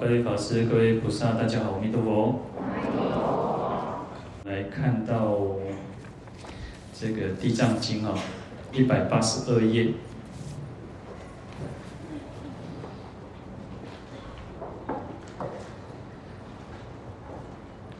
[0.00, 2.40] 各位法师、各位菩萨，大家好，阿弥陀佛。
[4.44, 5.36] 来看到
[6.98, 8.14] 这个《地藏经》啊，
[8.72, 9.92] 一百八十二页。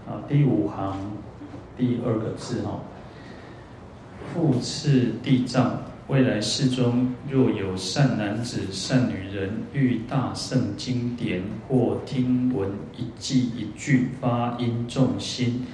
[0.09, 0.96] 啊，第五行
[1.76, 2.80] 第二个字哈，
[4.32, 5.79] 复次地藏。
[6.10, 15.65] 未来世中，若有善男子、善女人，遇大圣经典或听闻一偈一句，发殷重心，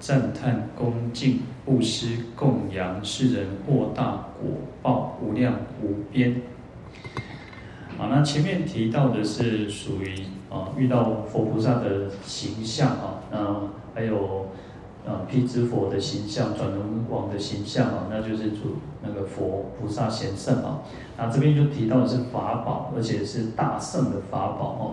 [0.00, 6.40] 赞叹恭敬，布施供养，是人获大果报无量无边。
[7.98, 13.60] 好，那前面提到的是属于啊，遇到佛菩萨的形象啊，那
[13.94, 14.46] 还有。
[15.06, 20.80] 啊，辟支佛的形象，转轮王的形象啊，那就是主那个佛菩萨贤圣啊。
[21.18, 24.84] 那这边就提到的是法宝，而且是大圣的法宝哦。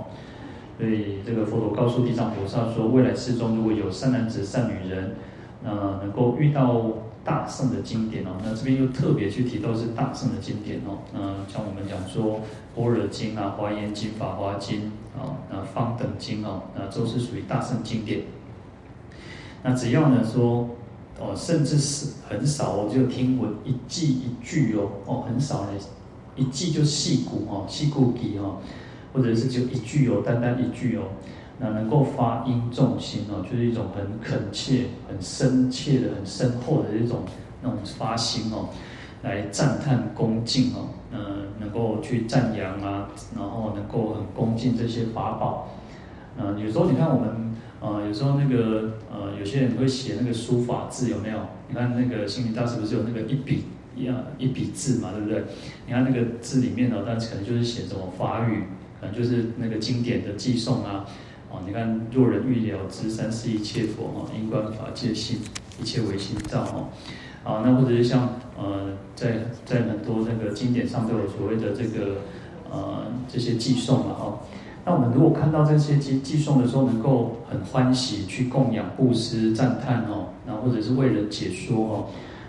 [0.80, 5.16] 所以这个佛陀告诉地藏菩萨说，未来世中如果有善男子、善女人，
[5.64, 6.86] 那能够遇到
[7.24, 11.00] 大圣的经典哦，那这边又特别去提到是大圣的经典哦。
[11.14, 11.20] 那
[11.52, 12.38] 像我们讲说
[12.76, 14.80] 《般若经》啊，《华严经》、《法华经》
[15.20, 18.22] 啊，那《方等经》哦，那都是属于大圣经典。
[19.62, 20.70] 那只要呢说，
[21.20, 25.72] 哦，甚至是很少哦，就听闻一记一句哦，哦，很少呢，
[26.36, 28.58] 一记就细古哦，细古偈哦，
[29.12, 31.04] 或者是就一句哦，单单一句哦，
[31.60, 37.20] 那能够发音重心哦，就是一种很恳切、很深切的、很深厚的一种
[37.62, 38.70] 那种发心哦，
[39.24, 41.20] 来赞叹恭敬哦，嗯，
[41.60, 45.68] 能够去赞扬啊，然后能够很恭敬这些法宝，
[46.38, 47.49] 嗯，有时候你看我们。
[47.80, 51.40] 啊、有时候那个呃，有些人会写那个书法字，有没有？
[51.70, 53.64] 你看那个星云大师不是有那个一笔
[53.96, 55.44] 一样一笔字嘛，对不对？
[55.88, 58.64] 你看那个字里面呢，但可能就是写什么法语，
[59.00, 61.06] 可能就是那个经典的寄送啊。
[61.50, 65.40] 哦，你看若人欲了知三世一切佛哈，因观法界性，
[65.82, 66.90] 一切唯心造哈。
[67.46, 72.18] 啊，那或者是像呃，在在很多那个经典上都有所谓的这个
[72.70, 74.40] 呃这些寄送嘛哈。
[74.90, 82.06] 那我们如果看到这些寄寄送的时候，能够很欢喜去供养、布施、赞叹哦，那或者是为人解说哦，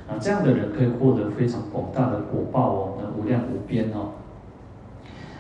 [0.09, 4.13] 啊，这样的人可以获得非常广大的果报哦，那无量无边哦。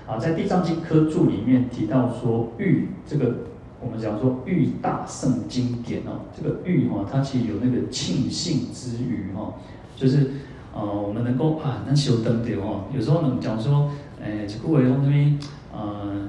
[0.06, 3.34] 啊，在《地藏经》科注里面提到说，遇这个
[3.80, 9.54] 我们讲说遇大圣经典哦，这个遇哈，它其实有那个庆幸之余哈，
[9.96, 10.32] 就是
[10.74, 13.90] 呃，我们能够啊，能修灯的哦，有时候呢讲说，
[14.22, 15.38] 哎，这个为用这边
[15.72, 16.28] 呃。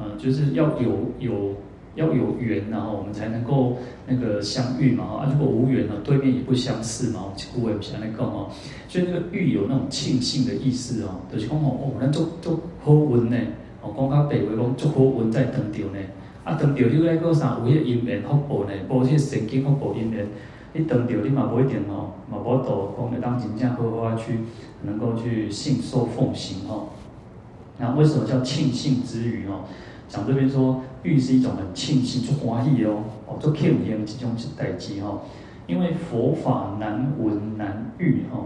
[0.00, 1.54] 呃，就是要有有
[1.94, 5.04] 要有缘，然后我们才能够那个相遇嘛。
[5.04, 7.26] 啊，如果无缘呢，对面也不相识嘛。
[7.60, 8.48] 我也不想那个哦，
[8.88, 13.36] 所以那个遇有那种庆幸的意思哦，就是讲哦，咱做做好运呢。
[13.82, 15.98] 哦，讲到北话讲做好运在当掉呢。
[16.44, 17.58] 啊，当掉你来个啥？
[17.62, 18.72] 有迄个因缘福报呢？
[18.88, 20.26] 无迄个神经福报因缘，
[20.72, 24.38] 你当掉你嘛不一定哦，嘛无度讲会当真正好好去
[24.84, 26.88] 能够去信受奉行哦。
[27.78, 29.64] 那为什么叫庆幸之余哦？
[30.10, 35.20] 讲这边说，遇是一种很庆幸、就欢喜哦，哦，做庆幸这种代志哈。
[35.68, 38.40] 因为佛法难闻难遇哈，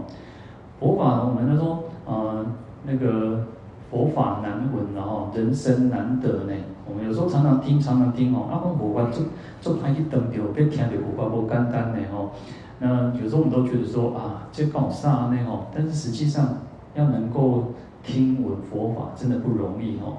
[0.79, 2.45] 佛法我们都说，呃，
[2.85, 3.47] 那个
[3.89, 6.53] 佛法难闻然后人生难得呢。
[6.87, 9.25] 我们有时候常常听，常常听哦，啊，我佛法做
[9.59, 12.29] 做歹去登着，别听着佛法不简单呢吼。
[12.77, 15.65] 那有时候我们都觉得说啊，这搞啥呢吼？
[15.75, 16.59] 但是实际上
[16.93, 17.73] 要能够。
[18.07, 20.17] 听闻佛法真的不容易哦。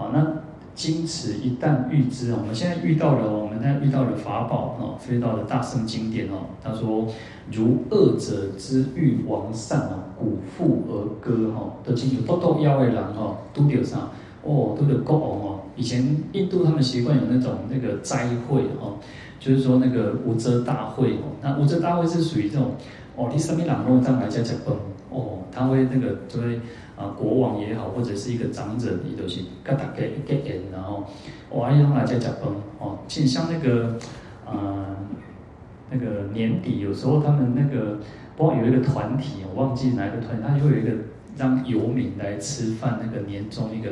[0.00, 0.26] 好，那
[0.74, 6.46] 经持一旦遇之，我们现在遇到了，我们现在遇到了法宝哦，遇到了大圣经典哦。
[6.64, 7.06] 他说
[7.52, 14.08] ：“如恶者之欲王善啊，鼓腹而歌哈，都清楚，都都要的人哈，都有啥？
[14.42, 15.60] 哦，都有国王哦。
[15.76, 18.96] 以前印度他们习惯有那种那个斋会哦，
[19.38, 21.36] 就是说那个无遮大会哦。
[21.42, 22.70] 那无遮大会是属于这种
[23.16, 24.74] 哦，你什么人拢这样来家吃饭。
[25.10, 26.58] 哦，他会那个作为
[27.00, 31.02] 啊国王也好，或者是一个长者，你都是跟大家一个人，然后
[31.50, 33.96] 哇，一来在讲崩哦，其实像那个
[34.44, 34.84] 呃
[35.90, 37.98] 那个年底，有时候他们那个
[38.36, 40.90] 不知道有一个团体，我忘记哪一个团体，他就会有一个
[41.38, 43.90] 让游民来吃饭，那个年终一个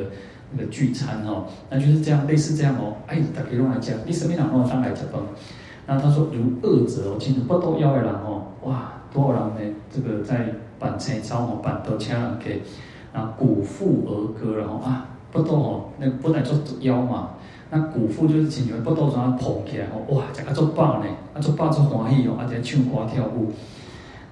[0.51, 5.19] 那个聚餐哦，那就是这样类似这样哦，哎，大家拢来讲，你什么人拢当来吃饭。
[5.87, 9.75] 那他说如恶者哦，其实不都要的人哦，哇，多少人呢？
[9.91, 12.61] 这个在办青草哦，办到请人给，
[13.13, 17.31] 啊，鼓腹而歌然后啊，不动哦，那本来做腰嘛，
[17.71, 23.51] 那鼓腹就是请你们不动让他捧起来哦，哇，这个做棒呢，啊做棒做欢喜哦，而且唱歌跳舞。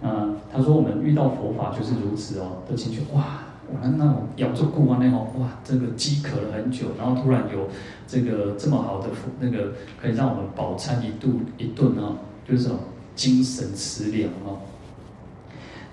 [0.02, 7.68] 嗯，他说我们遇到佛法就是如此哦，都进去哇，我们那种咬住骨啊那种哇，这个饥渴了很久，然后突然有
[8.08, 9.08] 这个这么好的
[9.40, 12.14] 那个可以让我们饱餐一度一顿啊，
[12.48, 12.78] 就是这种
[13.16, 14.60] 精神食粮哦。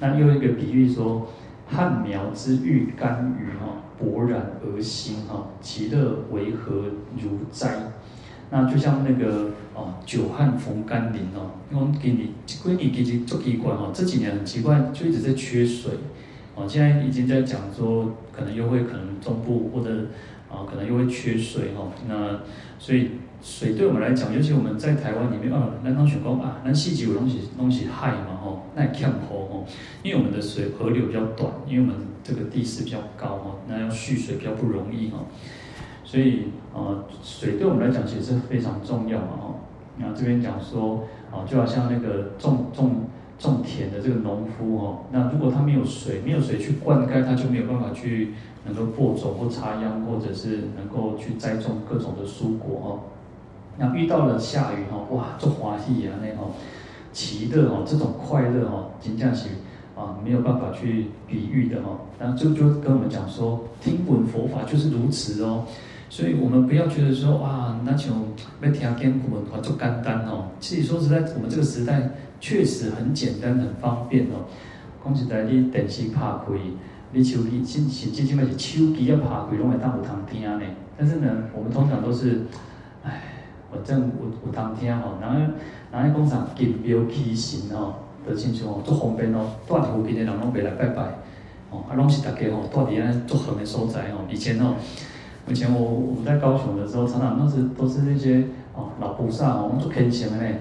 [0.00, 1.26] 那又一个比喻说，
[1.74, 6.84] 旱苗之欲甘雨哈，勃然而兴哈，其乐为何
[7.20, 7.90] 如哉？
[8.50, 15.94] 那就像那个哦，久旱逢甘霖哦，因为给你归你给你做奇怪哦，这几年很奇怪，就一直在缺水
[16.54, 16.64] 哦。
[16.68, 20.06] 现在已经在讲说，可能又会可能中部或者
[20.54, 21.90] 啊、哦，可能又会缺水哦。
[22.08, 22.40] 那
[22.78, 23.10] 所以
[23.42, 29.64] 水对我们来讲，尤其我们在台湾里面啊，南方选工啊，南溪几有东西东西害嘛吼，那欠河哦，
[30.02, 35.26] 因为我们的水河流比较短，因为我们这个地势比较高哦，那要蓄水比较不容易哦。
[36.04, 39.54] 所以，呃，水对我们来讲其实是非常重要嘛，哦。
[39.98, 43.08] 然后这边讲说，啊，就好像那个种种
[43.38, 48.34] 种田的这个农夫哦，那如果他没有水，没有水去灌溉，他就没有办法去
[48.64, 52.88] 能够播种或插秧，或者是能够去栽种各种的蔬果哦。
[53.76, 56.52] 那遇到了下雨哈，哇，做欢喜啊那种
[57.12, 59.49] 奇乐哦，这种快乐哦，真正是
[59.96, 61.99] 啊没有办法去比喻的哦。
[62.19, 65.64] 然后就就跟我们讲说，听闻佛法就是如此哦。
[66.08, 68.28] 所以我们不要觉得说哇，那种
[68.60, 70.44] 要听经古文化就简单哦。
[70.60, 74.46] 其实说实在，我们这个时代确实很简单、很方便哦。
[75.02, 76.55] 讲实在，你电视拍开，
[77.14, 80.61] 你手机甚甚至现在是手机要拍开，拢会当有通听呢。
[80.99, 82.43] 但是呢，我们通常都是，
[83.05, 83.22] 哎，
[83.70, 85.52] 反正有有通听吼，然后
[85.93, 87.94] 然后讲啥敬庙祈神哦，
[88.28, 91.02] 都亲像哦，足方便哦，住附近的人拢袂来拜拜
[91.70, 94.75] 哦，啊，拢是大家吼，住伫安足远的所在哦，以前哦。
[95.46, 98.43] 以前我我们在高雄的时候，常常都是都是那些
[98.75, 100.56] 哦老菩萨哦，我们做虔诚的呢。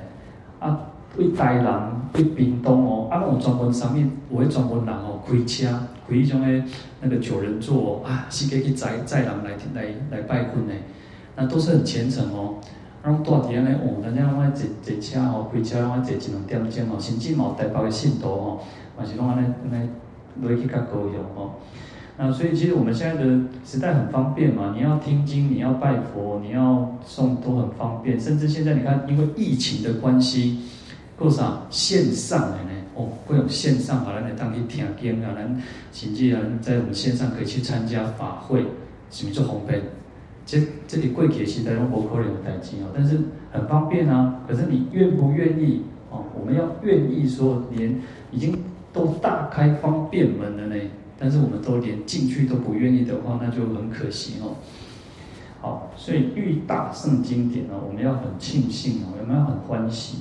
[0.59, 0.77] 啊，
[1.15, 5.67] 对台南对屏东哦，啊，那种专门上面有迄专门人哦开车
[6.21, 6.63] 开种诶
[7.01, 10.73] 那个九人座，啊，是可以去载载人来来来拜佛的，
[11.35, 12.55] 那都是很虔诚哦。
[13.03, 18.59] 然后住伫安尼哦，人家拢爱坐坐车哦，开车拢爱坐一两点钟哦，甚至嘛台北的信徒哦，
[18.97, 19.89] 嘛是拢安尼安尼
[20.41, 21.51] 落去较高雄哦。
[22.15, 28.19] 那所以其实我们现在的时代很方便嘛，你要听经，你要拜佛，你要送都很方便。
[28.19, 30.59] 甚至现在你看，因为疫情的关系，
[31.17, 32.72] 够啥线上的呢？
[32.95, 35.61] 哦，会有线上，把咱来当去听经啊，咱
[35.91, 38.65] 甚至啊在我们线上可以去参加法会，
[39.09, 39.81] 什么做红杯？
[40.45, 43.17] 这这里贵客时代用博客来代替哦，但是
[43.51, 44.41] 很方便啊。
[44.47, 45.81] 可是你愿不愿意？
[46.11, 47.99] 哦，我们要愿意说，连
[48.31, 48.55] 已经
[48.91, 50.75] 都大开方便门了呢。
[51.17, 54.55] 但是我们都连进去都不愿意的话，那就很可惜哦。
[55.61, 60.17] 好，所以遇大圣经典呢，我们要很庆幸哦，我们要很欢喜。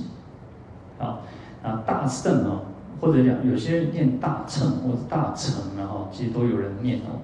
[0.97, 1.21] 好，
[1.63, 2.65] 啊大圣哦，
[3.01, 7.23] 或者讲有些人念大乘或者大乘，然后其实都有人念哦。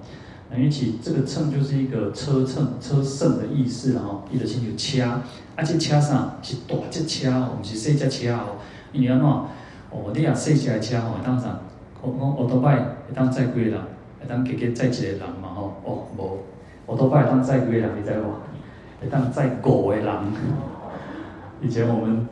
[0.52, 5.20] 因为其这个乘就是一个车乘车圣的意思哈，意思是有车，
[5.54, 8.56] 而且车上是大只车哦，不是小只车哦。
[8.92, 11.60] 因为安怎哦，你啊小只的车哦，当啥。
[12.02, 13.78] 我讲奥多拜会当载几个人，
[14.18, 15.74] 会当加加载一个人嘛吼？
[15.84, 16.38] 哦，无，
[16.86, 18.24] 我多拜会当载几个人，你知无？
[19.00, 20.06] 会当载五个人。
[21.62, 22.26] 以前我们，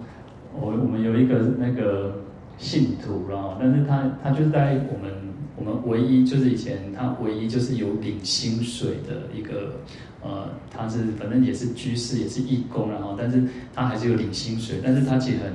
[0.60, 2.22] 我我们有一个那个
[2.56, 5.12] 信徒啦，但是他他就是在我们
[5.56, 9.80] 我们唯一就是以前他唯一就是有领薪水的一个，
[10.22, 13.42] 呃，他是反正也是居士，也是义工，然后但是
[13.74, 15.52] 他还是有领薪水，但是他其实很。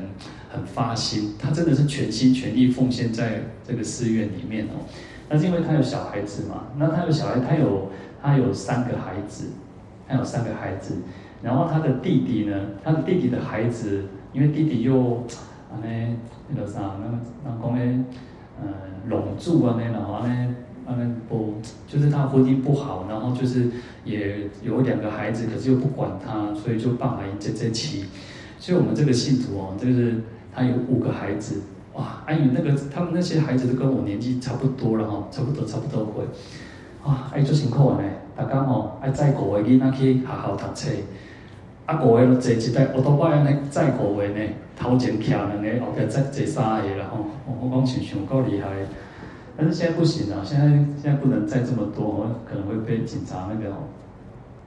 [0.53, 4.85] 很发心，他真的是全心全意奉献在这个寺院里面哦。
[5.27, 7.89] 那是因为他有小孩子嘛，那他有小孩，他有
[8.21, 9.45] 他有三个孩子，
[10.07, 10.97] 他有三个孩子。
[11.41, 15.23] 然后他的弟弟呢，他的弟弟的孩子，因为弟弟又
[15.71, 15.87] 啊呢
[16.49, 18.05] 那个啥，那那讲呢，
[18.61, 18.67] 呃，
[19.07, 21.53] 拢住啊呢，然后呢，啊呢不，
[21.87, 23.69] 就是他婚姻不好，然后就是
[24.03, 28.05] 也有两个孩子，可是又不管他，所以就办了一这这期。
[28.59, 30.21] 所以我们这个信徒哦，就是。
[30.55, 31.63] 他有五个孩子，
[31.95, 32.21] 哇！
[32.27, 36.23] 哎呦，那个他们那些孩子都跟我年纪差不多了哈，差不多差不多会，
[37.03, 38.03] 啊，哎，做辛苦呢，
[38.35, 40.91] 大家吼爱载五个囡仔去学校读册，
[41.85, 44.39] 啊，五个都坐一台，我都拜安尼载五个呢，
[44.75, 48.69] 头前徛两个，后边再坐三个啦吼，我讲想想够厉害，
[49.57, 50.67] 但是现在不行了，现在
[51.01, 53.75] 现在不能载这么多，可能会被警察那个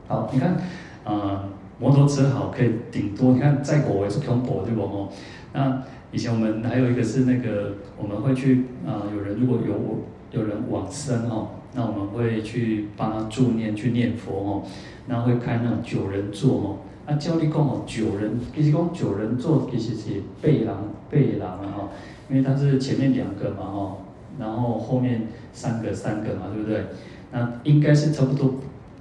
[0.06, 0.56] 好，你看，
[1.04, 1.44] 呃，
[1.78, 5.08] 摩托车好可以顶多，你看在国外是恐怖对不哦？
[5.54, 5.82] 那
[6.12, 14.62] 以前我们还有一个是那个我们会去啊、呃，有人如果有有人往生哦，那我们会去帮他助念去念佛哦，
[15.06, 16.76] 那会开那种九人座哦。
[17.06, 20.66] 那教你讲哦，九人其实讲九人座其实是八人
[21.08, 21.88] 八人啊哈，
[22.28, 23.96] 因为它是前面两个嘛哈，
[24.40, 26.84] 然后后面三个三个嘛，对不对？
[27.30, 28.54] 那应该是差不多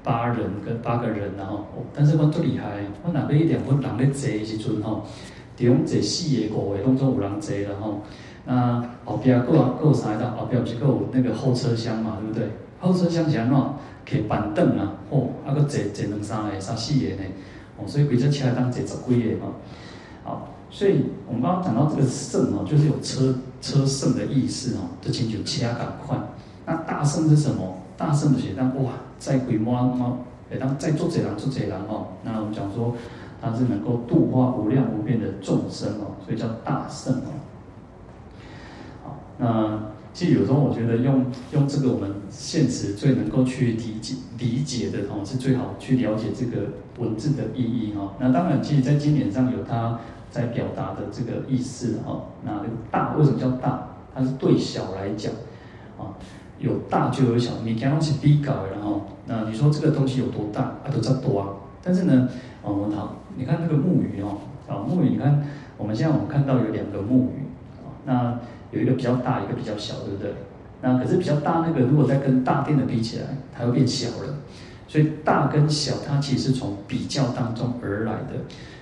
[0.04, 5.04] 八人跟八个人然后，但是我最厉害，我哪边一点我人咧坐的时阵吼，
[5.56, 8.02] 就用坐四个五个当中有人坐了吼，
[8.46, 12.50] 那后边各各三个，后边不是各有那个后车厢嘛，对不对？
[12.80, 13.58] 后车厢是安怎？
[14.08, 17.24] 可以板凳啊，哦，啊个坐坐两三个、三四个呢。
[17.78, 19.52] 哦，所以规则起来当这十几个嘛，
[20.24, 26.18] 好，所以我们刚刚讲到这个胜哦，就是有车车胜的意思哦，就请求其他赶快。
[26.66, 27.78] 那大圣是什么？
[27.98, 30.18] 大圣的写当哇，再规模哦，
[30.52, 32.08] 哎当在做这人做这人哦。
[32.24, 32.96] 那我们讲说，
[33.42, 37.30] 它是能够度化无量无边的众生哦，所以叫大圣哦。
[39.04, 39.95] 好，那。
[40.16, 46.70] 其实有时候我觉得用用这个我们现实最能够去理解理解的哦，是最好去了解这个
[47.00, 48.14] 文字的意义哈。
[48.18, 50.00] 那当然，其实在经典上有它
[50.32, 52.28] 在表达的这个意思哈。
[52.46, 53.90] 那大为什么叫大？
[54.16, 55.34] 它是对小来讲
[56.00, 56.16] 啊，
[56.60, 57.52] 有大就有小。
[57.66, 60.88] 你刚刚是比较，然后那你说这个东西有多大啊？
[60.94, 61.48] 都叫多啊。
[61.84, 62.30] 但是呢，
[62.62, 65.46] 我们好，你看那个木鱼哦，啊木鱼，你看
[65.78, 67.44] 我们现在我们看到有两个木鱼
[67.84, 68.40] 啊，那。
[68.76, 70.32] 有一个比较大，一个比较小，对不对？
[70.82, 73.26] 那可是比较大那个，如果再跟大殿的比起来，
[73.58, 74.36] 它会变小了。
[74.88, 78.36] 所以大跟小，它其实是从比较当中而来的。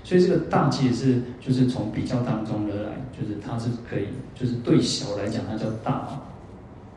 [0.03, 6.09] 所以这个大其实是就是从比较当中而来，就是它是可以，就是对小来讲，它叫大。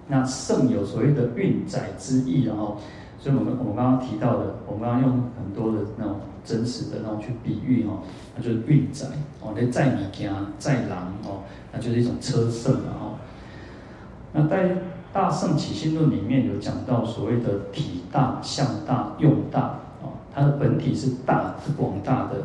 [0.08, 2.80] 那胜有所谓的运载之意，然后，
[3.26, 7.98] 所以我们我们刚刚提到的，我们刚刚用很多的那种真实的那种去比喻哦，
[8.36, 9.04] 那就是运载
[9.42, 11.42] 哦，那载米家载狼哦。
[11.72, 13.18] 那就是一种车胜了哦。
[14.32, 14.68] 那在
[15.12, 22.36] 《大圣起心论》里面有讲到所谓的体大、相大、用大啊，它的本体是大，是广大的；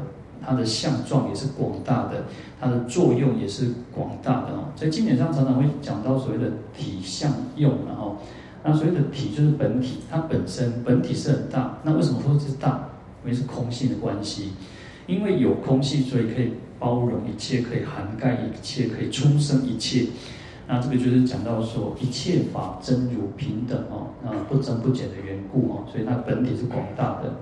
[0.43, 2.23] 它的相状也是广大的；
[2.59, 4.73] 它的作用也是广大的哦。
[4.75, 8.17] 在经典上常常会讲到所谓的体、相、用，然后
[8.63, 11.77] 那所谓的体就是本体，它本身本体是很大。
[11.83, 12.89] 那为什么说是大？
[13.23, 14.53] 因为是空性的关系，
[15.07, 16.53] 因为有空性，所以可以。
[16.81, 20.07] 包容一切，可以涵盖一切，可以出生一切。
[20.67, 27.35] 那这个就是讲到说，一切法真如平等哦，那不增不减的缘故哦，所以它本体是广大的。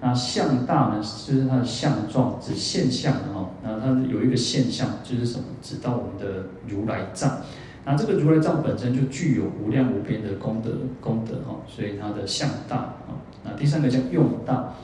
[0.00, 3.50] 那相大呢，就是它的相状，指现象哦。
[3.64, 5.44] 那它有一个现象，就是什么？
[5.60, 7.38] 指到我们的如来藏。
[7.84, 13.20] 那这个如来藏本身就具有无量无边的功德功德哦，所以它的相大啊。
[13.44, 14.74] 那第三个叫用大，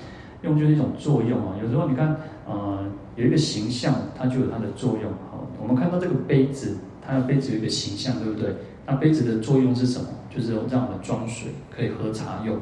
[0.43, 1.57] 用就是一种作用啊。
[1.63, 2.17] 有时候你看，
[2.47, 2.79] 呃。
[3.17, 5.11] 有一个形象，它就有它的作用。
[5.31, 8.55] 好，我们看到这个杯子，它的杯子有一个形象，对不对？
[8.87, 10.07] 那杯子的作用是什么？
[10.35, 12.59] 就是让我们装水，可以喝茶用。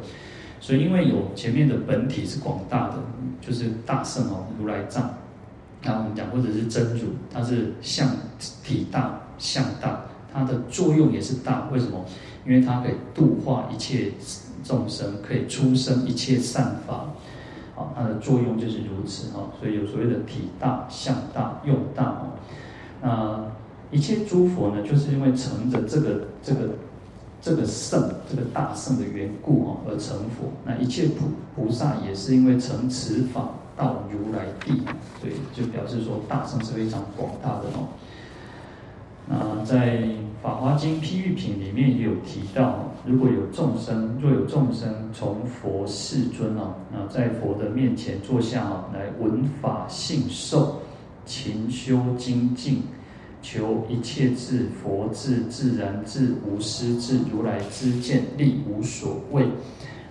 [0.58, 2.94] 所以，因为有前面的本体是广大的，
[3.40, 5.14] 就是大圣哦，如来藏。
[5.84, 8.08] 那我们讲，或者是真如，它是相
[8.64, 10.06] 体大、相大，
[10.38, 11.68] 它的作用也是大。
[11.72, 12.04] 为什么？
[12.46, 14.12] 因为它可以度化一切
[14.64, 17.06] 众生，可以出生一切善法。
[17.74, 22.26] 啊它的作用就是如此哈，所以有所谓的体大、相大、用大哦。
[23.00, 23.44] 那
[23.90, 26.70] 一切诸佛呢，就是因为乘着这个、这个、
[27.40, 30.50] 这个圣、这个大圣的缘故哦，而成佛。
[30.64, 34.82] 那一切菩菩萨也是因为乘此法到如来地，
[35.20, 37.86] 所以就表示说大圣是非常广大的哦。
[39.28, 39.98] 那在
[40.42, 50.80] 《法华经·譬喻品》里面也有提到，如果有众生，若有众生从佛世尊啊，那在佛的面前坐下啊，来闻法信受，
[51.26, 52.82] 勤修精进，
[53.42, 59.44] 求一切智、佛智、自然智、无私智、如来之见，力无所谓。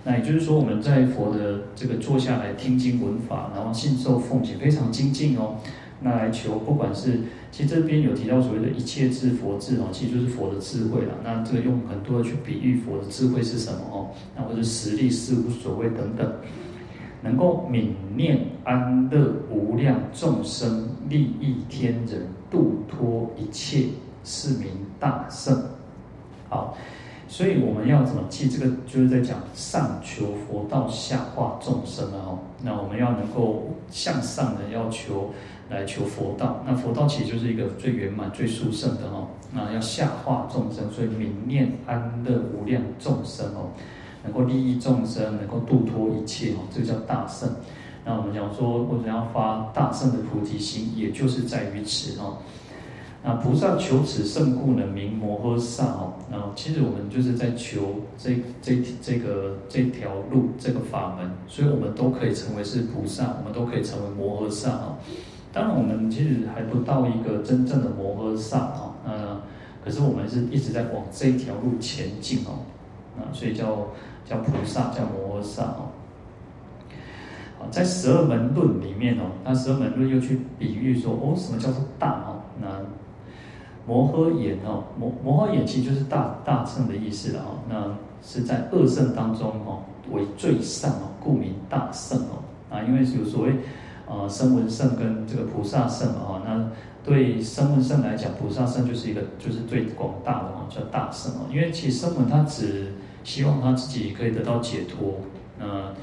[0.04, 5.56] 那也就是说，我们在佛的这个坐下来听经闻法，然后信受奉行，非常精进哦。
[6.00, 7.18] 那来求，不管是
[7.50, 11.14] 其实这边有提到所谓的一切智佛智哦，其实就是佛的智慧了。
[11.24, 14.06] 那这个用很多的去比喻佛的智慧是什么哦？
[14.36, 16.32] 那或者实力是无所谓等等，
[17.20, 23.86] 能够泯念安乐无量众生，利益天人，度脱一切，
[24.22, 24.68] 是名
[25.00, 25.60] 大圣。
[26.48, 26.78] 好，
[27.26, 28.48] 所以我们要怎么记？
[28.48, 32.38] 这个就是在讲上求佛道，下化众生了哦。
[32.62, 35.30] 那我们要能够向上的要求。
[35.70, 39.28] 来求佛道，那佛道其实就是一个最圆满、最殊胜的哦。
[39.52, 43.70] 那要下化众生，所以明念安乐无量众生哦。
[44.24, 47.48] 能够利益众生，能够度脱一切哦，这个叫大圣。
[48.04, 52.38] 那我们讲说，为什么要发大圣的菩提心，也就是在于此哦。
[53.22, 56.14] 那菩萨求此胜故呢，名摩诃萨哦。
[56.30, 64.96] 那其实我们就是在求这这这个这条路这个法门，所以我们都可以成为是菩萨，我们都可以成为摩诃萨哦。
[65.52, 68.94] 当然，我们其实还不到一个真正的摩诃萨哦。
[69.04, 69.40] 那
[69.84, 72.60] 可是我们是一直在往这条路前进哦。
[73.18, 73.88] 啊，所以叫
[74.24, 75.90] 叫菩萨，叫摩诃萨哦。
[77.58, 82.38] 好在十二门论里面哦，那十二门论又去比喻说哦，什么叫做大哦？
[82.60, 82.68] 那
[83.84, 87.58] 摩诃衍哦，摩摩诃衍其实就是大大圣的意思了哦。
[87.68, 92.38] 那是在二圣当中哦，为最上哦，故名大圣哦。
[92.70, 93.52] 啊，因为有所谓
[94.08, 96.42] 呃声闻圣跟这个菩萨圣嘛哈。
[96.44, 96.70] 那
[97.04, 101.46] 对声闻圣来讲，菩萨圣就是一个就是最广大的哦，叫大圣哦。
[101.52, 105.20] 因为其实声闻他只希望他自己可以得到解脱，
[105.58, 105.94] 呃。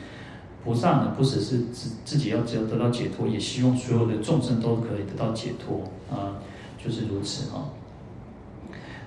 [0.64, 6.42] 菩萨呢，不只是自自己要只有得到解脱，也希望所有的众生都可以得到解脱啊，
[6.84, 7.70] 就是如此啊。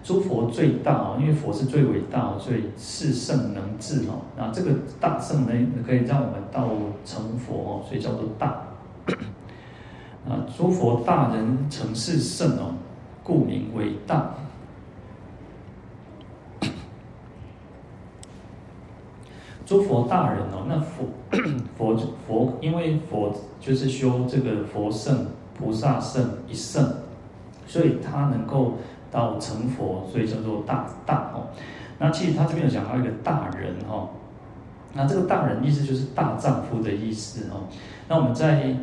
[0.04, 4.22] 诸佛最大啊，因为佛是最伟大，所以是圣能治哦。
[4.36, 5.52] 那这个大圣呢，
[5.84, 6.68] 可以让我们到
[7.04, 8.67] 成佛哦，所以叫做大。
[10.28, 12.74] 啊， 诸佛大人成是圣哦，
[13.22, 14.34] 故名为大。
[19.64, 21.06] 诸佛大人哦，那佛
[21.76, 21.96] 佛
[22.26, 25.26] 佛，因为佛就是修这个佛圣
[25.58, 26.94] 菩萨圣一圣，
[27.66, 28.74] 所以他能够
[29.10, 31.48] 到成佛，所以叫做大大哦。
[31.98, 34.08] 那其实他这边有讲到一个大人哦，
[34.94, 37.66] 那这个大人意思就是大丈夫的意思哦。
[38.08, 38.74] 那我们在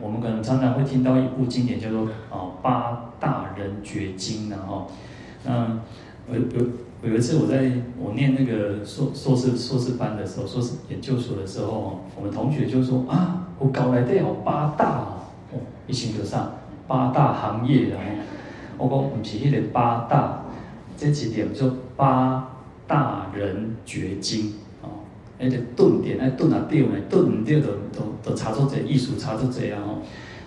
[0.00, 4.90] 我们可能常常会听到一部经典叫做啊八大人觉经然后，
[5.44, 5.78] 那
[6.32, 6.66] 有有。
[7.02, 15.00] 有一次我在我念那个硕硕士硕士班的时候，硕士研究所的时候，我们同学就说啊，我搞来的哦八大
[15.52, 16.54] 哦，一心就上
[16.88, 17.98] 八大行业，然
[18.78, 20.44] 后我讲不是迄个八大，
[20.96, 22.48] 这几点就八
[22.86, 24.54] 大人觉经
[25.44, 30.02] 那个顿点那顿啊掉呢，顿唔掉都都都查出这艺术查出这样哦，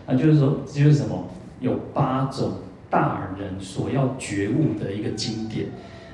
[0.07, 1.27] 那就是说就是什么
[1.60, 2.53] 有八种
[2.89, 5.67] 大人所要觉悟的一个经典。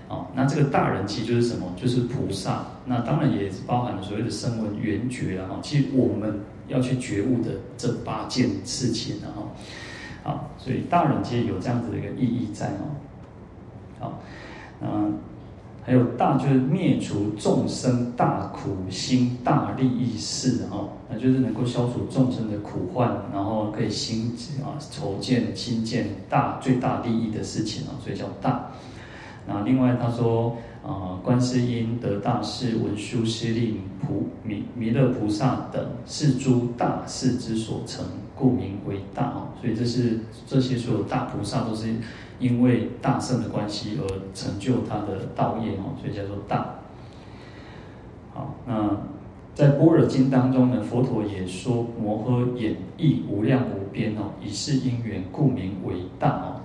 [0.10, 1.66] 哦，那这个大人其实就是什么？
[1.76, 2.66] 就是菩萨。
[2.86, 5.60] 那当然也包含了所谓的声闻缘觉了哈。
[5.64, 9.44] 其实我们要去觉悟的这八件事情了哈。
[10.24, 12.94] 好，所以大人其实有这样子的一个意义在哦。
[14.00, 14.22] 好，
[14.82, 15.18] 嗯，
[15.86, 20.88] 还有大就是灭除众生大苦心大利益事哈。
[21.10, 28.72] 那就是能够消除众生的苦患，然后可以心啊筹建心建大最大利益的事情啊，所以叫大。
[29.46, 39.50] 那另外他说，啊、观世音、得大士、文殊师利、普弥弥勒菩萨等是诸大士之所成，故名为大哦。
[39.60, 41.94] 所以这是这些所有大菩萨都是
[42.44, 44.04] 因为大圣的关系而
[44.34, 46.76] 成就他的道业哦，所以叫做大。
[48.34, 48.90] 好，那
[49.56, 56.60] 在般若经当中呢，佛陀也说摩诃衍义无量无边哦，以是因缘故名为大哦。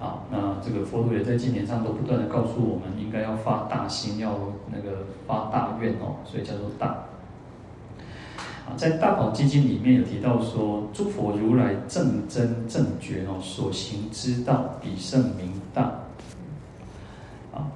[0.00, 4.36] 好，那这个佛陀也在经典上都不断的告诉我们，应该要发大心，要
[4.72, 7.04] 那个发大愿哦，所以叫做大。
[8.66, 15.82] 啊，在大宝积经里面有提到说，诸佛如来正真正觉哦，所行之道，比圣名大。
[17.52, 17.66] 啊，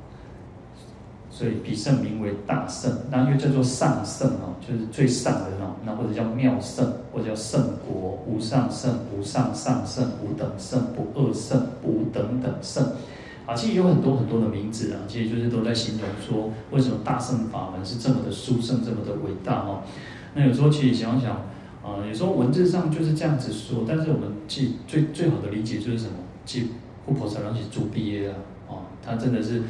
[1.31, 6.93] 所以比圣名为大圣，那又叫做上圣哦，就是最上的哦，那或者叫妙圣。
[7.17, 12.85] 或者叫圣国，无上圣、无上上圣、无等圣、不二圣、无等等圣，
[13.47, 19.81] 啊，其实有很多很多的名字啊，其实就是都在形容说，为什么大圣法门是这么的殊胜、这么的伟大哦。
[20.37, 21.33] 那有时候其实想想，
[21.83, 26.13] 啊，有时候文字上就是这样子说，但是我们其实最最好的理解就是什么？
[26.45, 26.67] 其实
[27.07, 28.35] 护婆萨让其主毕业啊，
[28.69, 29.63] 哦，他真的是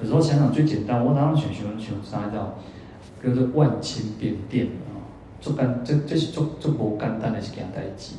[0.00, 2.56] 有时候想想最简单，我哪能想想想啥叫
[3.22, 4.68] 叫做万千边殿。
[5.40, 8.14] 做干这这是做做无简单的一件代志，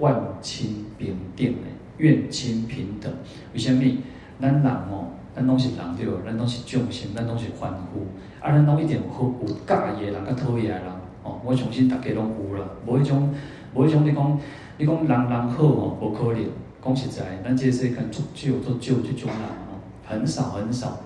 [0.00, 3.12] 万亲平等的，愿亲平等。
[3.52, 4.00] 为虾米？
[4.40, 8.08] 咱人哦，咱拢是人对，咱拢是众生，咱拢是凡夫。
[8.40, 10.93] 啊，咱拢一定有好有介意的人，甲讨厌的人。
[11.24, 12.64] 哦，我相信大家拢有啦。
[12.86, 13.34] 无迄种，
[13.74, 14.38] 无迄种你讲，
[14.78, 16.44] 你讲人人好哦，无可能。
[16.84, 21.00] 讲实在，咱这世间足少足少即种人哦，很少很少。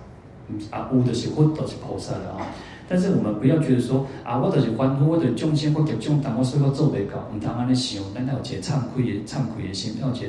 [0.71, 2.47] 啊，有就是佛，就是菩萨了啊。
[2.89, 8.03] 但是我们不要觉得说啊，我就是凡夫，我就是众生，我业障重，我所以我做不到，毋通安尼想。
[8.13, 10.27] 咱要有一个忏愧的忏愧的心，要有一个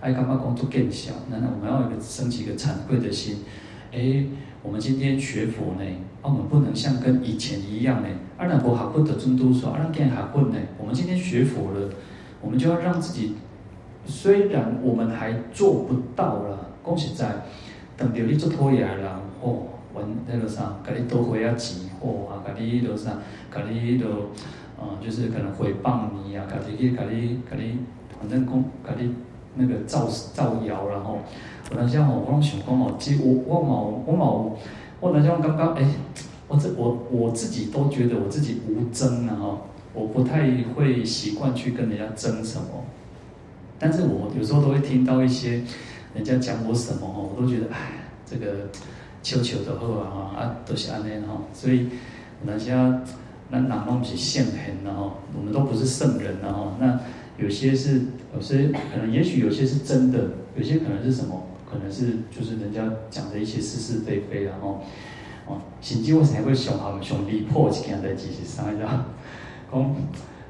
[0.00, 1.12] 爱感觉讲做见笑。
[1.30, 3.38] 难道我们要有一个升起一个惭愧的心？
[3.92, 4.24] 哎，
[4.64, 5.84] 我们今天学佛呢，
[6.22, 11.90] 啊，我们不能像跟以前一样呢，阿难波学佛的尊都说，阿难见学佛呢，我们今天学佛了，
[12.40, 13.34] 我们就要让自己，
[14.06, 17.42] 虽然我们还做不到了，恭喜在，
[17.96, 23.18] 等到你做拖牙了，哦，问那个啥，给你多回啊钱，哦啊，给你多啥，
[23.50, 24.30] 给你多，
[24.78, 27.78] 啊，就是可能诽谤你啊，给你去，给你，给你，
[28.20, 29.12] 反正公，给你
[29.56, 31.18] 那个造造谣，然后。
[31.70, 34.52] 我那像哦，我拢想讲哦，其实我我冇我冇，
[35.00, 35.82] 我那像刚刚哎，
[36.46, 39.58] 我这我我自己都觉得我自己无争啊哈，
[39.94, 42.84] 我不太会习惯去跟人家争什么，
[43.78, 45.62] 但是我有时候都会听到一些
[46.14, 48.68] 人家讲我什么哦，我都觉得哎，这个
[49.22, 51.88] 求求的好啊啊，都是安尼哈，所以
[52.42, 52.74] 那些
[53.48, 57.00] 那哪弄起现行的哈，我们都不是圣人的哈，那
[57.38, 58.02] 有些是
[58.34, 61.46] 有些可能也许有些是真的，有些可能是什么？
[61.70, 64.82] 可能是就是人家讲的一些是是非非，然后
[65.46, 68.76] 哦，甚至我才会想他们想离破一件代志是啥子？
[69.72, 69.96] 讲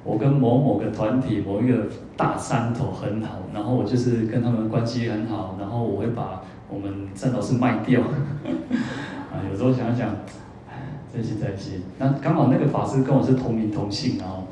[0.04, 8.00] 我跟某某个团体某一个大山头很好，然后我就是跟他们关系很好，然后我会把我们善导师卖掉。
[9.30, 10.16] 啊，有时候想想，
[11.14, 11.82] 真是在心。
[12.00, 14.48] 那刚好那个法师跟我是同名同姓，然后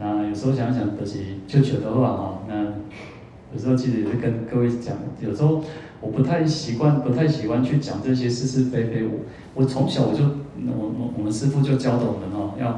[0.00, 2.64] 那有时候想想，就是就觉得话哈，那
[3.52, 5.62] 有时候其实也是跟各位讲，有时候。
[6.02, 9.04] 我不太习惯，不太喜欢去讲这些是是非非。
[9.04, 9.18] 我
[9.52, 12.68] 我从小我就，我我我们师父就教导我们哦，要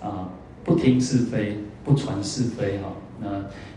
[0.00, 0.28] 啊
[0.62, 2.92] 不听是非，不传是非哈。
[3.20, 3.26] 那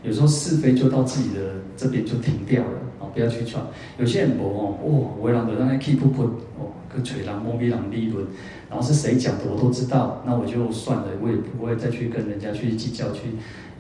[0.08, 3.66] 有时候是非就到自己的这边就停掉了啊，不要去传。
[3.98, 6.22] 有些人不哦，哦，为人就让他 keep 不不
[6.60, 8.26] 哦，个嘴狼摸鼻狼立论，
[8.70, 13.22] 然后是谁讲的我都知道，那我就算了，我也不会再去跟人家去计较去。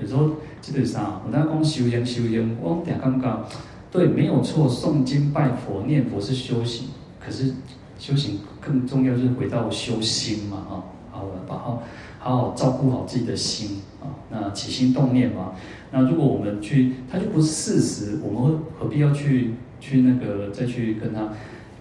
[0.01, 0.29] 有时候
[0.61, 3.45] 基本上我那讲修行修行，我点刚刚。
[3.91, 4.69] 对，没有错。
[4.69, 6.87] 诵经、拜佛、念佛是修行，
[7.19, 7.53] 可是
[7.99, 10.73] 修行更重要是回到修心嘛，啊，
[11.11, 11.83] 好了，把好
[12.17, 14.07] 好好照顾好自己的心啊。
[14.29, 15.51] 那起心动念嘛，
[15.91, 21.21] 那如果我们去，它就不是事实，我们何必要去去那个再去跟他？《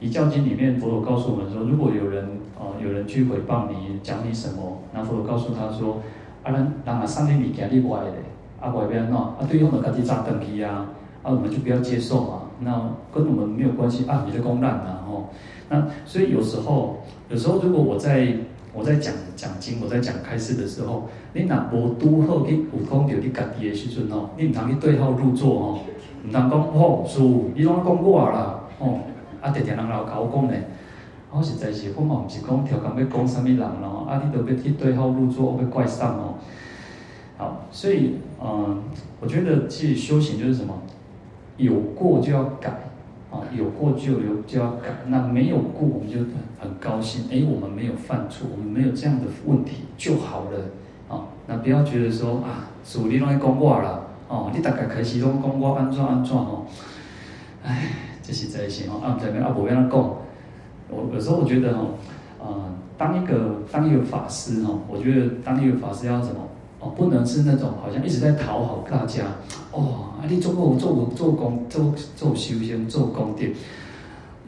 [0.01, 2.25] 遗教经》里面佛陀告诉我们说，如果有人
[2.59, 6.01] 啊有人去诽谤你，讲你什么，那佛陀告诉他说，
[6.43, 8.13] 啊，人人啊，上天你给你歪的，
[8.61, 10.87] 啊，外边喏，啊，对方就自己扎断去啊。
[11.23, 12.73] 啊，我们就不要接受嘛，那
[13.13, 15.29] 跟我们没有关系啊，你的公案啊，吼，
[15.69, 18.35] 那所以有时候，有时候如果我在
[18.73, 25.79] 我在讲讲经，我在讲开示的时候，你若无拄好去有讲到你家己的时阵吼，你唔通去对号入座哦，
[26.27, 29.01] 唔通讲吼，师父，你拢讲我啦，吼，
[29.41, 30.55] 啊，常常人老甲我讲呢，
[31.31, 36.35] 我实在是我嘛唔是讲调侃要讲啥物人咯，啊，你都要去对号入座，要怪上哦，
[37.39, 38.83] 好，所以嗯，
[39.21, 40.75] 我觉得其实修行就是什么？
[41.57, 42.71] 有过就要改，
[43.31, 44.89] 啊，有过就有就要改。
[45.09, 46.19] 那没有过，我们就
[46.59, 47.27] 很高兴。
[47.31, 56.65] 哎，我们没有犯错，我们没有这样的问题就好了，啊，那不要觉得说啊，主力拢在讲我啦，哦，你大概开始拢讲我安怎安怎哦，
[57.63, 57.91] 哎，
[58.23, 59.91] 这是在行哦，啊，在边啊，不要讲。
[60.89, 61.95] 我有时候我觉得哦，
[62.43, 66.41] 啊，当一个当一个法师哦，我觉得当一个法师要什么？
[66.81, 69.25] 哦，不能是那种好像一直在讨好大家。
[69.71, 73.53] 哦，啊，你做我做做工做做修仙做宫殿，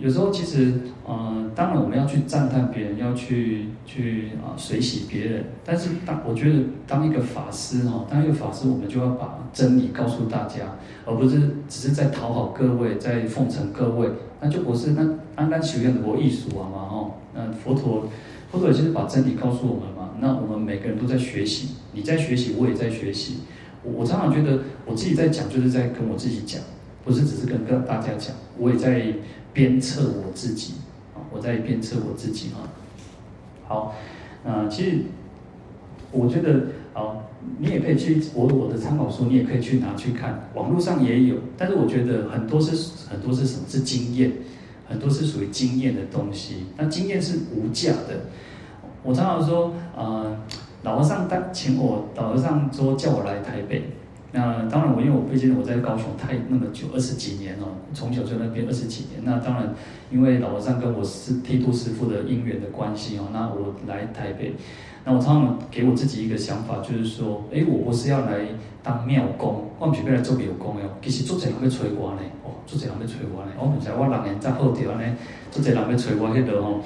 [0.02, 0.74] 有时候其实，
[1.06, 5.44] 呃，当然我们要去赞叹别人，要去去啊随喜别人。
[5.64, 11.38] 但是当我觉得当一个法师哈，当一个法师，我们就要把真理告诉大家，而不是
[11.68, 14.08] 只是在讨好各位，在奉承各位，
[14.40, 17.10] 那就不是那单单修愿的佛艺术啊嘛哈。
[17.32, 18.08] 那佛陀
[18.50, 20.10] 佛陀也就是把真理告诉我们嘛。
[20.18, 23.36] 那我们每个人都在学习，你在学习，我也在学习。
[23.84, 26.60] 我我常常觉得我自己在讲，就是在跟我自己讲，
[27.04, 29.06] 不是只是跟跟大家讲，我也在
[29.52, 30.74] 鞭策我自己
[31.14, 32.64] 啊，我在鞭策我自己啊。
[33.66, 33.94] 好，
[34.44, 34.98] 那其实
[36.10, 37.24] 我觉得啊，
[37.58, 41.36] 你也可以去我我的参考书，你也可以去拿去看，网络上也有。
[41.56, 43.64] 但是我觉得很多是很多是什么？
[43.68, 44.32] 是经验，
[44.88, 46.66] 很多是属于经验的东西。
[46.76, 48.20] 那经验是无价的。
[49.02, 50.36] 我常常说，呃，
[50.82, 53.84] 老和尚当请我，老和尚说叫我来台北。
[54.34, 59.22] 那当然，我因为我毕竟我在高雄太那么久，二十几年了，从小就那边二十几年。
[59.24, 59.74] 那当然，
[60.10, 64.54] 因为老和尚跟我是剃度师父的因缘的关系哦，那我来台北。
[65.04, 68.46] 那我常常给我自己一个想法，就是说，哎，我不是要来
[68.82, 70.86] 当庙工，我不是要来做庙公哟。
[71.02, 73.52] 其实做这人要催我呢，哦，做这人要催我呢。
[73.58, 75.04] 我唔知我六年再好条呢，
[75.50, 76.80] 做这人要催我迄个哦。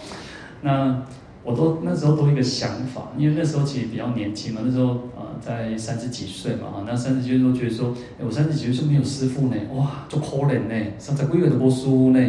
[0.63, 1.01] 那
[1.47, 12.21] 我都那时候都一个想法，因为那时候其实比较年轻嘛，那时候呃在三十几岁嘛哈，那三十几岁都觉得说，哎，我三十几岁是没有师父呢，哇，做可怜呢，三十几岁都无师父呢，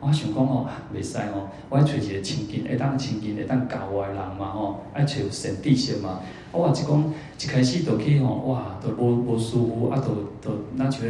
[0.00, 6.20] 我想讲哦，袂使哦，我要找一个亲近，会当亲近，会当教我的人嘛吼，爱找善知识嘛。
[6.52, 11.00] 我话是讲一开始就去吼，哇，都无无舒服，啊，都都那像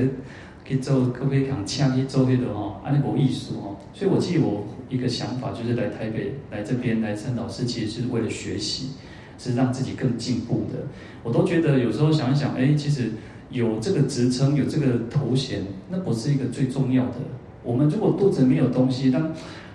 [0.65, 3.77] 去做，可不可以讲请去做迄个吼，安尼无意思吼。
[3.93, 8.91] 所以我记得我一个想法就是来台北，来这边来参老师，其实是为了学习，
[9.37, 10.87] 是让自己更进步的。
[11.23, 13.11] 我都觉得有时候想一想，哎，其实
[13.51, 17.17] 有这个职称，有这个头衔，那不是一个最重要的。
[17.65, 19.33] 我们如果肚子没有东西，当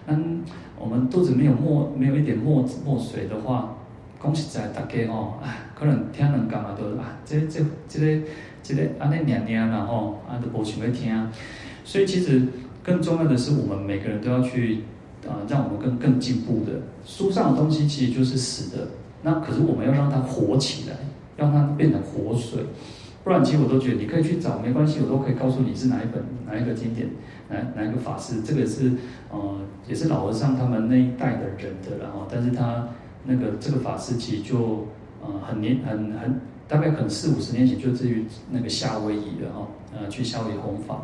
[0.07, 0.41] 当
[0.79, 3.77] 我们肚子没有墨，没有一点墨墨水的话，
[4.17, 8.21] 恭喜在大家哦，哎，可能听人讲嘛，都啊，这这这
[8.65, 11.27] 这个安尼念念然后啊都无想要听。
[11.83, 12.41] 所以其实
[12.83, 14.79] 更重要的是，我们每个人都要去
[15.27, 16.81] 啊，让我们更更进步的。
[17.05, 18.87] 书上的东西其实就是死的，
[19.21, 20.95] 那可是我们要让它活起来，
[21.37, 22.63] 让它变成活水。
[23.23, 27.07] 不然，其实我都觉得你可以去找，没关系，我都可以告诉你是哪一本哪一个经典。
[27.47, 28.41] 哪哪一个法师？
[28.41, 28.91] 这个是，
[29.31, 32.87] 呃，也是老和尚他们那一代的人的，然后，但是他
[33.23, 34.87] 那个这个法师其实就，
[35.21, 41.03] 呃，很年很很，大概可能四五十年前就至于那个夏威夷的哈，呃，去夏威夷弘法，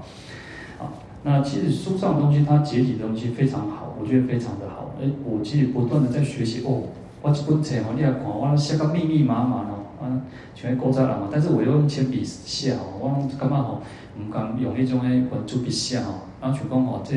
[0.79, 0.93] 啊，
[1.23, 4.95] 那其实书上的东西，它结集的东西非常好，我觉得非常的好。
[5.01, 6.83] 哎，我其实不断的在学习哦，
[7.21, 10.21] 我这本册哦，你来看，我写个密密麻麻哦，啊，
[10.55, 13.81] 全部勾在了嘛，但是我又用铅笔写哦，我干嘛吼？
[14.19, 16.27] 唔敢用那种诶圆珠笔写哦。
[16.41, 17.15] 然后全讲哦，这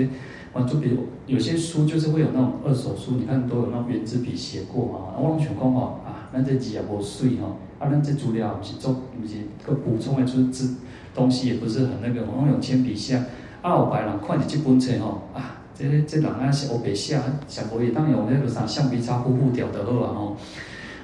[0.54, 5.18] 圆珠笔有些书就是会有那种二手书，你看都有那种原子笔写过嘛。
[5.18, 7.48] 我全讲哦啊，那这字也无水哈，
[7.85, 9.35] 啊，那这资料不是做不是
[9.66, 10.77] 个补充的，就是字
[11.14, 13.23] 东西也不是很那个，我用铅笔写。
[13.61, 17.18] 啊，后排人看着这本册吼啊，这这人啊是黑白写，
[17.49, 20.37] 想可以当用那个啥橡皮擦糊糊掉的好啊吼。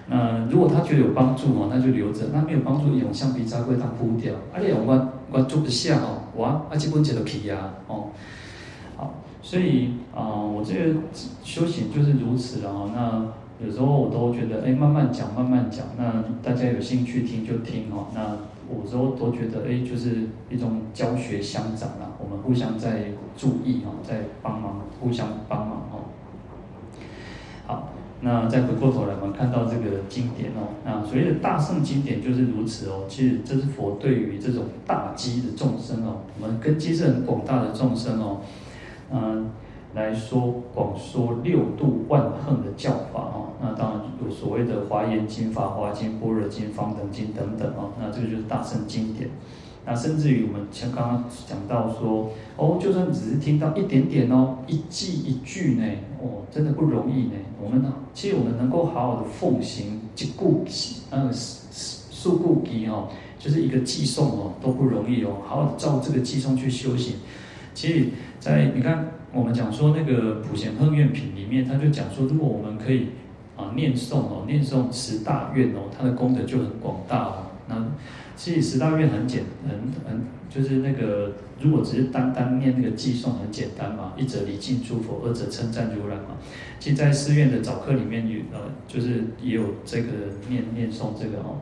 [0.09, 4.35] 那如果他觉得有帮助哦，那就留着；那没有帮助，用橡皮擦会当糊掉。
[4.53, 6.23] 啊，你用我我做不下哦。
[6.37, 8.09] 哇，啊，这本就可以啊，哦，
[8.97, 11.01] 好，所以啊、我这个
[11.43, 12.91] 修行就是如此啊。
[12.95, 13.25] 那
[13.65, 15.87] 有时候我都觉得，哎，慢慢讲，慢慢讲。
[15.99, 18.07] 那大家有兴趣听就听哦。
[18.15, 18.37] 那
[18.69, 26.09] 我有时候都觉得，哎，就是一种教学相长啊，我们互相在注意哦，在帮忙，互相帮忙哦。
[27.67, 27.89] 好。
[28.23, 33.07] 那再回过头来，我们看到这个经典哦，那所谓的大圣经典就是如此哦。
[33.09, 38.43] 其实这是佛对于这种大机的众生哦，我们根基是很广大的众生哦，
[39.11, 39.49] 嗯，
[39.95, 43.51] 来说广说六度万行的教法哦。
[43.61, 47.91] 那当然有所谓的华严经、法华经、般若经、方等经等等哦。
[47.99, 49.29] 那这个就是大圣经典。
[49.87, 55.85] 那甚至于我们像刚刚讲到说，哦，就算只是听到一点点哦，一记一句呢，
[56.21, 57.33] 哦，真的不容易呢。
[57.63, 65.39] 我们呢，其实我们能够好好的奉行一句偈，呃，数句偈哦，就是一个寄送哦，都不容易哦。
[65.47, 67.15] 好好的照这个寄送去修行，
[67.73, 73.09] 其实，在你看我们讲说那个普贤行愿品里面，他就讲说，如果我们可以
[73.57, 77.47] 啊念诵哦，念诵十大愿哦，它的功德就很广大哦。
[77.69, 77.87] 那
[78.35, 86.37] 其实十大愿很简，很很就是那个，如果只是单单念那个偈诵很简单嘛，一者礼敬诸佛，二者称赞如来嘛。
[86.81, 90.09] 其实，在寺院的早课里面有呃，就是也有这个
[90.49, 91.61] 念念诵这个哦。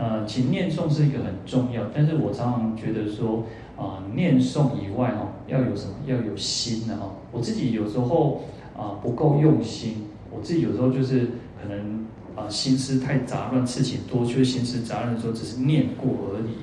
[0.00, 3.44] 呃，其实念诵是一个很重要，但是我常常觉得说
[3.76, 5.92] 啊、念诵以外哦，要有什么？
[6.06, 7.12] 要有心的哦。
[7.30, 8.40] 我自己有时候
[8.74, 11.28] 啊、不够用心，我自己有时候就是
[11.60, 12.08] 可能。
[12.36, 16.54] 啊，心思太杂乱，事情多，就是心思杂乱的时候，只是念过而已。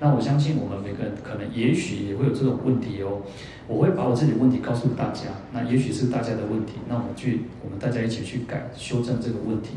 [0.00, 3.20] 那我相信我们每个人可能也许也会有这种问题哦。
[3.66, 5.22] 我会把我自己的问题告诉大家，
[5.52, 9.70] 那也许是大家的问题，那我们去，我们大家一起去改修正这个问题。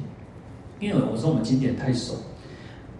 [0.79, 2.13] 因为我说我们经典太熟，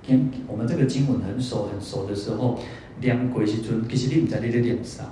[0.08, 2.60] 跟我们这个经文很熟很熟的时候，
[3.00, 5.04] 念过时阵，其实你不知道你的念啥，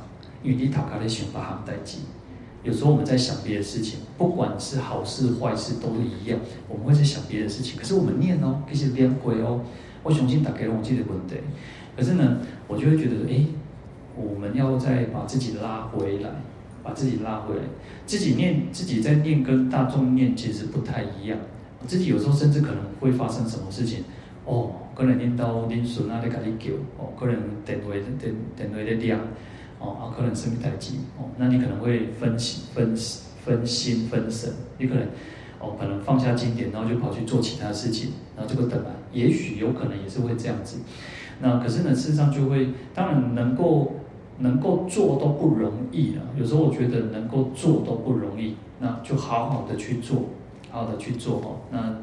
[0.44, 1.98] 因为你头壳在想别项代志。
[2.62, 7.80] 有时候我们在想别的事情，不管是好事坏事都一样，我们会在想别的事情。
[7.80, 9.62] 可是我们念哦，其实念过哦，
[10.04, 11.36] 我重新打开我记得问题。
[11.96, 13.46] 可是呢，我就会觉得，哎，
[14.16, 16.30] 我们要再把自己拉回来，
[16.84, 17.62] 把自己拉回来，
[18.06, 21.38] 自己念，自己在念跟大众念其实不太一样。
[21.88, 24.04] 自己有时候甚至可能会发生什么事情，
[24.50, 29.20] 哦，可能念到念顺啊，在跟你叫，哦，可能电话电电话在亮。
[29.82, 32.94] 哦啊，可能是没待机哦，那你可能会分心、分
[33.46, 35.04] 分心、分神，你可能
[35.58, 40.80] 哦，可能放下经典，然后就跑去做其他事情，然后这个等来，也许有可能也是会这样子。
[41.40, 43.94] 那可是呢，事实上就会，当然能够
[44.40, 46.24] 能够做都不容易啊。
[46.38, 50.26] 有时候我觉得能够做都不容易，那就好好的去做，
[50.70, 51.56] 好好的去做哦。
[51.72, 51.96] 那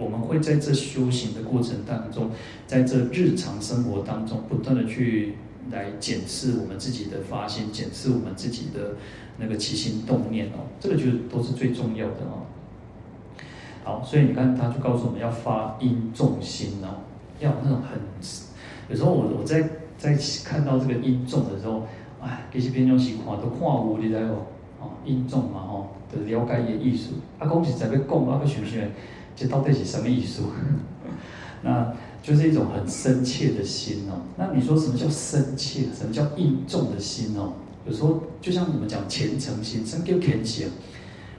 [0.00, 2.30] 我们会在这修行的过程当中，
[2.66, 5.34] 在这日常生活当中，不断的去。
[5.70, 8.96] 来检视我们自己的发心，检视我们自己的
[9.38, 12.42] 那个起心动念哦，这个就都是最重要的哦。
[13.84, 17.06] 好，所以你看，他就告诉我们要发音重心哦，
[17.38, 18.00] 要那种很，
[18.88, 19.62] 有时候我我在
[19.96, 21.86] 在看到这个音重的时候，
[22.20, 24.34] 哎，这些边疆习惯都跨无你知道不？
[24.82, 27.12] 哦，殷重嘛吼，就了解伊的意思。
[27.38, 28.80] 啊，讲实在要讲，啊，要想想，
[29.40, 30.42] 这到底是什么艺术？
[31.64, 34.20] 那就是一种很深切的心哦。
[34.36, 35.84] 那你说什么叫深切？
[35.98, 37.54] 什么叫应重的心哦？
[37.86, 40.68] 有时候就像我们讲虔诚心，什么叫虔诚？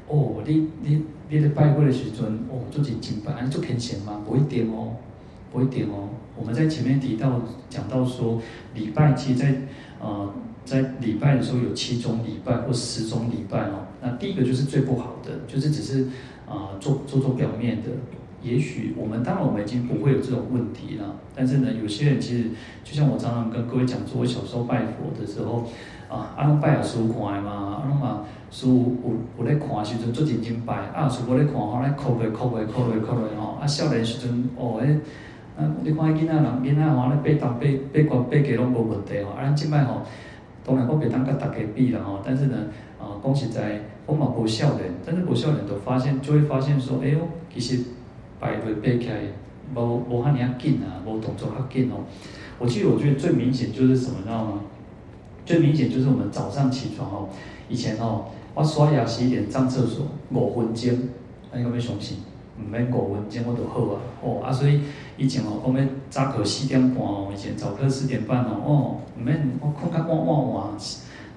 [0.08, 4.20] 哦，你你你在拜会的时阵，哦，做几敬拜，啊，做虔诚吗？
[4.28, 4.94] 不一定哦，
[5.52, 6.10] 不一定哦。
[6.38, 8.42] 我们在前面提到讲到说，
[8.74, 9.54] 礼拜其实在
[10.00, 10.34] 呃。
[10.64, 16.04] 在礼拜的时候有七种礼拜或十种礼拜哦，那第一个就是最不好的，就是只是
[16.48, 17.90] 啊、呃、做做做表面的。
[18.44, 22.50] 也许我们当然我们已经不会有这种问题了，但是呢，有些人其实
[22.84, 25.68] 就像我常常跟各位讲说，我小时候拜佛的时候
[26.08, 35.00] 啊，阿龙拜也师傅看嘛，阿龙嘛师傅有有咧看时阵做认真拜，啊师傅咧看吼来哭咧哭咧哭咧哭咧吼，啊少年时阵哦诶，
[35.58, 40.02] 啊你看囡仔人囡仔吼咧背东背背高背低拢无问题吼，啊咱即摆吼。
[40.64, 42.56] 当然我袂当甲大家比啦吼，但是呢，
[43.00, 47.18] 啊，讲实在，我嘛无少年，但是无少年就发现，就会发现说，哎哟，
[47.52, 47.84] 其实
[48.40, 49.16] 排队背起来，
[49.76, 52.06] 无无遐尔啊紧啊，无动作较紧哦。
[52.60, 54.62] 我记得我觉得最明显就是什么，知道吗？
[55.44, 57.30] 最明显就是我们早上起床哦，
[57.68, 60.96] 以前哦，我刷牙洗脸上厕所五分钟，
[61.56, 62.18] 你有没有相信？
[62.62, 64.82] 唔免五分钟我就好啊，哦啊，所以
[65.18, 68.72] 以前哦，我们早课四点半哦，以前早课四点半哦，哦，
[69.18, 70.68] 唔免我困较晚晚晚，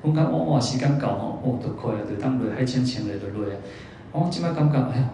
[0.02, 3.56] 困较晚晚时间到哦，哦，就可以啊，就当落海清清嘞就落啊。
[4.12, 5.10] 我即摆感觉，哎呀，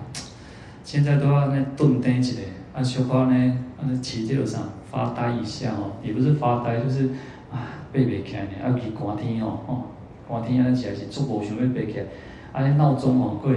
[0.84, 2.40] 现在都要那顿呆一下，
[2.74, 4.58] 啊，小可呢，啊，起这个啥，
[4.90, 7.06] 发呆一下哦，也不是发呆，就是
[7.50, 9.82] 啊，爬袂起来呢，啊，伊寒天哦，哦，
[10.28, 12.04] 寒天啊，起来是足无想要爬起来，
[12.52, 13.52] 啊，那闹钟哦，过。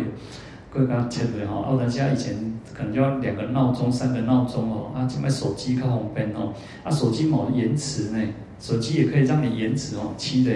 [0.73, 2.35] 各家切对吼，哦，但是啊，以前
[2.73, 6.51] 可能就要两个闹钟、三个闹钟哦，啊，现在手机较方便哦，
[6.83, 8.19] 啊，手机冇延迟呢，
[8.59, 10.51] 手机也可以让你延迟哦，七的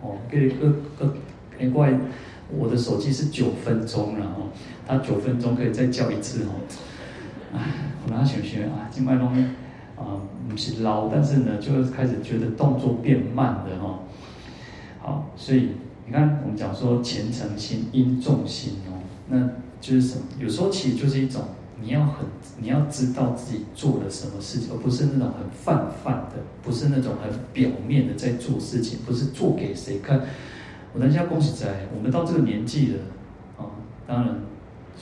[0.00, 1.14] 哦，给个个，
[1.60, 1.92] 哎怪，
[2.50, 4.48] 我的手机是九分钟了哦，
[4.86, 6.52] 它九分钟可以再叫一次哦，
[7.52, 7.60] 唉，
[8.06, 9.34] 我哪想学啊，今麦拢
[9.96, 10.16] 啊
[10.48, 13.98] 不是老，但是呢，就开始觉得动作变慢的哦，
[15.00, 15.72] 好，所以
[16.06, 18.72] 你看我们讲说虔诚心、殷重心。
[19.28, 19.48] 那
[19.80, 20.22] 就是什么？
[20.38, 21.42] 有时候其实就是一种，
[21.80, 22.26] 你要很，
[22.60, 30.22] 你要知道自己做了什么事情，而不是那种很泛泛的，不是那种很表面的在做事情，不是做给谁看。
[30.94, 32.98] 我等一下恭喜在，我们到这个年纪了，
[33.58, 33.70] 啊，
[34.06, 34.40] 当然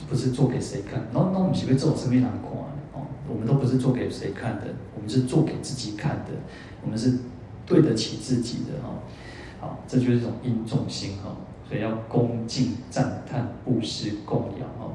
[0.09, 1.07] 不是做给谁看。
[1.13, 2.51] 那那我们是不是做生命难看？
[2.93, 6.33] 哦，我们都不是做给谁看的，我们是做给自己看的，
[6.83, 7.17] 我们是
[7.65, 8.93] 对得起自己的哈。
[9.59, 11.35] 好，这就是一种应重心哈。
[11.67, 14.93] 所以要恭敬赞叹布施供养哦，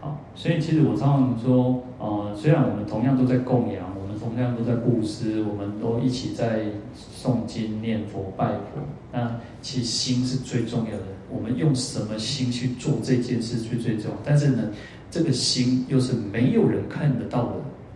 [0.00, 6.60] 好，所以其实我常常说，呃，虽然我们同样都在供养，我们同样都在布施，我们都一起在
[6.96, 8.80] 诵经念佛拜佛，
[9.12, 11.02] 那其实心是最重要的。
[11.28, 14.16] 我们用什么心去做这件事最最重要。
[14.24, 14.70] 但是呢，
[15.10, 17.54] 这个心又是没有人看得到的，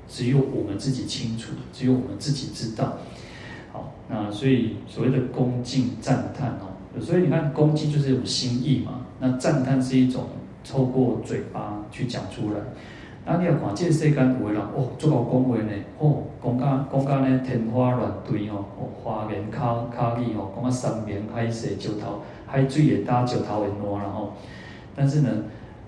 [0.08, 2.98] 只有我们自己清楚，只有我们自己知道。
[3.72, 6.73] 好，那所以所谓的恭敬赞叹哦。
[7.00, 9.00] 所以你看，恭敬就是一种心意嘛。
[9.20, 10.24] 那赞叹是一种
[10.68, 12.60] 透过嘴巴去讲出来。
[13.26, 24.34] 那你要看这世间有的人哦，做到讲话呢，哦，讲甲讲甲呢天花乱坠哦，哦，花言巧巧语哦，讲啊山盟海誓，石头海水也大，石头也烂，然后，
[24.94, 25.30] 但是呢，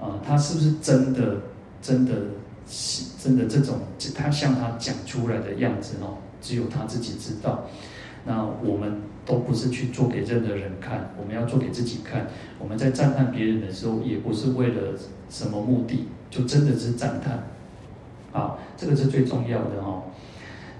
[0.00, 1.36] 呃，他是不是真的
[1.82, 2.12] 真的
[3.22, 3.76] 真的这种
[4.14, 7.64] 他像他讲出来的样子哦，只有他自己知道。
[8.26, 12.26] 那我们都不是去做给任何人看，我们要做给自己看。
[12.58, 14.92] 我们在赞叹别人的时候，也不是为了
[15.30, 17.44] 什么目的，就真的是赞叹。
[18.32, 20.02] 啊，这个是最重要的哦。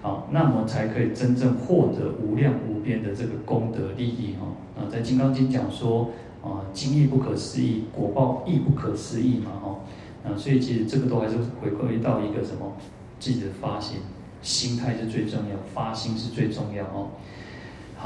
[0.03, 4.53] 好，那么才可以真正获得无量无边的这个功德利益哦。
[4.77, 6.11] 啊，在《金刚经》讲说
[6.43, 9.79] 啊，经义不可思议，果报亦不可思议嘛哦。
[10.25, 12.73] 啊，所以其实这个都还是回归到一个什么，
[13.19, 13.99] 自己的发心，
[14.43, 17.11] 心态是最重要，发心是最重要哦。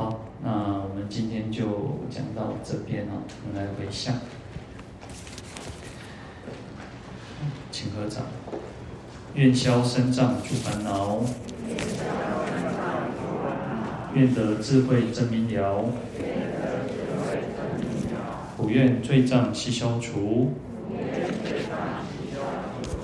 [0.00, 0.50] 好，那
[0.82, 4.14] 我们今天就讲到这边哦，我们来回向，
[7.70, 8.24] 请合掌，
[9.34, 11.18] 愿消三障诸烦恼，
[14.14, 15.84] 愿得智慧真明了，
[18.56, 20.54] 不愿罪障悉消除，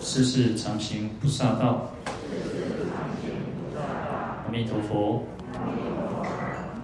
[0.00, 1.90] 世世常行菩萨道，
[3.76, 5.24] 阿弥陀佛。